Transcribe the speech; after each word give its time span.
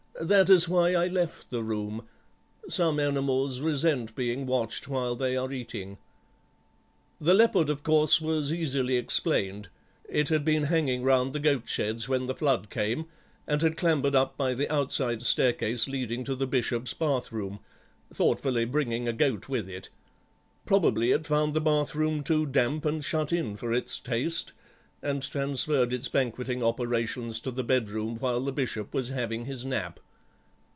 That 0.23 0.51
is 0.51 0.69
why 0.69 0.93
I 0.93 1.07
left 1.07 1.49
the 1.49 1.63
room; 1.63 2.05
some 2.69 2.99
animals 2.99 3.59
resent 3.59 4.13
being 4.13 4.45
watched 4.45 4.87
while 4.87 5.15
they 5.15 5.35
are 5.35 5.51
eating.' 5.51 5.97
"The 7.19 7.33
leopard, 7.33 7.71
of 7.71 7.81
course, 7.81 8.21
was 8.21 8.53
easily 8.53 8.97
explained; 8.97 9.69
it 10.07 10.29
had 10.29 10.45
been 10.45 10.65
hanging 10.65 11.01
round 11.01 11.33
the 11.33 11.39
goat 11.39 11.67
sheds 11.67 12.07
when 12.07 12.27
the 12.27 12.35
flood 12.35 12.69
came, 12.69 13.07
and 13.47 13.63
had 13.63 13.75
clambered 13.77 14.13
up 14.13 14.37
by 14.37 14.53
the 14.53 14.71
outside 14.71 15.23
staircase 15.23 15.87
leading 15.87 16.23
to 16.25 16.35
the 16.35 16.45
Bishop's 16.45 16.93
bath 16.93 17.31
room, 17.31 17.57
thoughtfully 18.13 18.65
bringing 18.65 19.07
a 19.07 19.13
goat 19.13 19.49
with 19.49 19.67
it. 19.67 19.89
Probably 20.67 21.09
it 21.11 21.25
found 21.25 21.55
the 21.55 21.61
bath 21.61 21.95
room 21.95 22.21
too 22.21 22.45
damp 22.45 22.85
and 22.85 23.03
shut 23.03 23.33
in 23.33 23.55
for 23.55 23.73
its 23.73 23.97
taste, 23.99 24.53
and 25.01 25.23
transferred 25.23 25.91
its 25.91 26.09
banqueting 26.09 26.61
operations 26.63 27.39
to 27.39 27.49
the 27.49 27.63
bedroom 27.63 28.17
while 28.17 28.39
the 28.41 28.51
Bishop 28.51 28.93
was 28.93 29.07
having 29.07 29.45
his 29.45 29.65
nap." 29.65 29.99